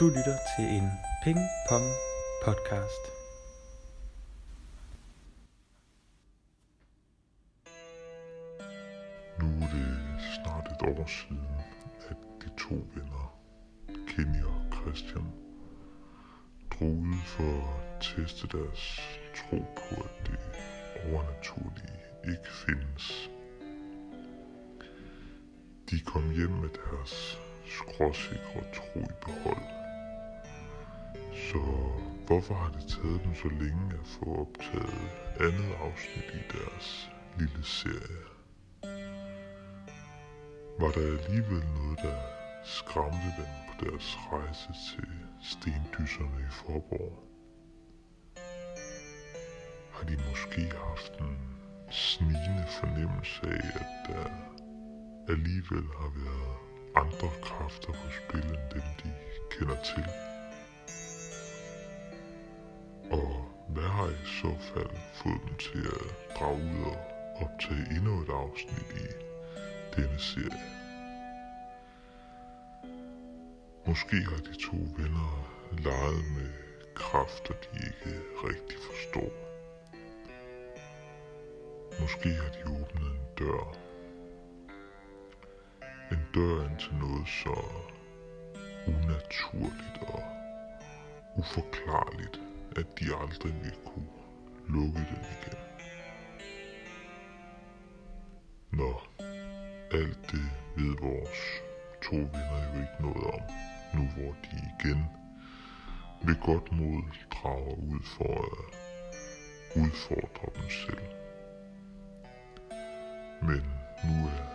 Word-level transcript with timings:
Du 0.00 0.08
lytter 0.08 0.38
til 0.56 0.64
en 0.64 0.90
Ping 1.24 1.38
Pong 1.68 1.84
podcast. 2.44 3.02
Nu 9.40 9.46
er 9.62 9.68
det 9.74 10.20
snart 10.34 10.66
et 10.66 10.88
år 10.88 11.06
siden, 11.06 11.48
at 12.08 12.16
de 12.42 12.50
to 12.58 12.74
venner, 12.94 13.38
Kenny 14.08 14.42
og 14.42 14.62
Christian, 14.72 15.32
drog 16.70 16.90
ud 16.90 17.20
for 17.26 17.52
at 17.68 18.00
teste 18.00 18.58
deres 18.58 19.00
tro 19.36 19.56
på, 19.56 20.02
at 20.04 20.26
det 20.26 20.38
overnaturlige 21.04 21.98
ikke 22.24 22.52
findes. 22.66 23.30
De 25.90 26.00
kom 26.00 26.30
hjem 26.30 26.50
med 26.50 26.68
deres 26.68 27.40
skråsikre 27.66 28.60
tro 28.74 29.00
i 29.00 29.14
behold. 29.24 29.85
Så 31.56 31.62
hvorfor 32.26 32.54
har 32.54 32.70
det 32.70 32.88
taget 32.88 33.24
dem 33.24 33.34
så 33.34 33.48
længe 33.48 33.86
at 34.00 34.06
få 34.06 34.24
optaget 34.44 35.10
andet 35.40 35.72
afsnit 35.86 36.28
i 36.40 36.42
deres 36.56 37.10
lille 37.38 37.64
serie? 37.64 38.22
Var 40.80 40.90
der 40.96 41.06
alligevel 41.16 41.64
noget, 41.78 41.98
der 42.02 42.16
skræmte 42.64 43.30
dem 43.38 43.50
på 43.68 43.84
deres 43.84 44.18
rejse 44.32 44.68
til 44.86 45.08
stendysserne 45.42 46.40
i 46.48 46.50
Forborg? 46.50 47.14
Har 49.92 50.04
de 50.06 50.16
måske 50.28 50.62
haft 50.88 51.20
en 51.20 51.38
snigende 51.90 52.66
fornemmelse 52.80 53.42
af, 53.42 53.66
at 53.82 53.90
der 54.08 54.24
alligevel 55.28 55.86
har 56.00 56.12
været 56.24 56.56
andre 56.96 57.30
kræfter 57.42 57.92
på 57.92 58.08
spil 58.18 58.44
end 58.44 58.66
dem, 58.74 58.86
de 59.02 59.10
kender 59.50 59.82
til? 59.82 60.04
Har 64.06 64.12
i 64.12 64.26
så 64.40 64.54
fald 64.60 64.96
fået 65.12 65.40
dem 65.46 65.56
til 65.56 65.78
at 65.96 66.36
drage 66.38 66.56
ud 66.56 66.84
og 66.84 66.98
optage 67.42 67.96
endnu 67.96 68.22
et 68.22 68.28
afsnit 68.28 68.90
i 69.02 69.06
denne 69.96 70.18
serie? 70.18 70.70
Måske 73.86 74.16
har 74.16 74.40
de 74.48 74.54
to 74.68 74.76
venner 74.96 75.32
leget 75.72 76.24
med 76.36 76.50
kræfter, 76.94 77.54
de 77.54 77.78
ikke 77.88 78.20
rigtig 78.44 78.78
forstår. 78.88 79.30
Måske 82.00 82.28
har 82.28 82.50
de 82.56 82.62
åbnet 82.80 83.06
en 83.12 83.20
dør. 83.38 83.76
En 86.12 86.22
dør 86.34 86.64
ind 86.68 86.78
til 86.78 86.94
noget 86.94 87.28
så 87.28 87.56
unaturligt 88.86 89.98
og 90.00 90.22
uforklarligt, 91.36 92.40
at 92.76 92.98
de 93.00 93.04
aldrig 93.20 93.54
ville 93.54 93.78
kunne 93.84 94.08
lukke 94.68 94.98
den 94.98 95.24
igen. 95.36 95.58
Nå, 98.70 99.00
alt 99.92 100.30
det 100.30 100.50
ved 100.76 100.96
vores 101.00 101.62
to 102.02 102.16
venner 102.16 102.74
jo 102.74 102.80
ikke 102.80 102.98
noget 103.00 103.24
om, 103.24 103.40
nu 103.94 104.06
hvor 104.06 104.32
de 104.42 104.56
igen 104.78 105.04
ved 106.22 106.36
godt 106.42 106.72
mod 106.72 107.02
drager 107.30 107.74
ud 107.74 108.00
for 108.02 108.32
at 108.44 108.76
udfordre 109.82 110.48
dem 110.54 110.70
selv. 110.70 111.08
Men 113.42 113.62
nu 114.04 114.26
er 114.26 114.46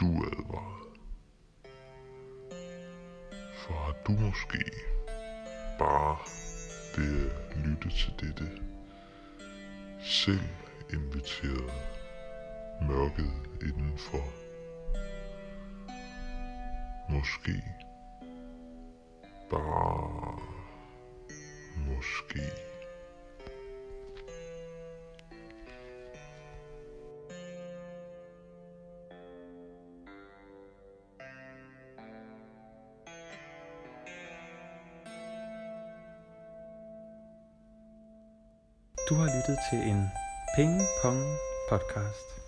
du 0.00 0.06
advaret. 0.06 0.98
For 3.54 3.74
har 3.74 3.94
du 4.06 4.12
måske 4.12 4.70
bare 5.78 6.16
det 6.96 7.47
lytte 7.84 7.96
til 7.96 8.12
dette 8.20 8.50
selv 10.00 10.48
inviteret 10.92 11.72
mørket 12.82 13.32
indenfor. 13.62 14.24
Måske 17.10 17.62
bare 19.50 20.38
måske 21.76 22.67
Du 39.08 39.14
har 39.14 39.26
lyttet 39.26 39.58
til 39.70 39.78
en 39.90 40.10
Ping 40.56 40.80
Pong 41.02 41.36
podcast. 41.68 42.47